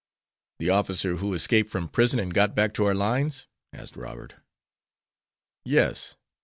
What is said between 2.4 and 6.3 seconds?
back to our lines?" asked Robert. "Yes.